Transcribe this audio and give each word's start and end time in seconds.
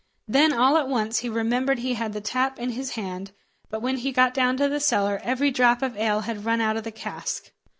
Then 0.27 0.51
all 0.51 0.77
at 0.77 0.87
once 0.87 1.19
he 1.19 1.29
remembered 1.29 1.77
he 1.77 1.93
had 1.93 2.13
the 2.13 2.21
tap 2.21 2.57
in 2.57 2.71
his 2.71 2.93
hand, 2.95 3.33
but 3.69 3.83
when 3.83 3.97
he 3.97 4.11
got 4.11 4.33
down 4.33 4.57
to 4.57 4.67
the 4.67 4.79
cellar, 4.79 5.19
every 5.23 5.51
drop 5.51 5.83
of 5.83 5.95
ale 5.95 6.21
had 6.21 6.43
run 6.43 6.59
out 6.59 6.75
of 6.75 6.83
the 6.85 6.91
cask. 6.91 7.51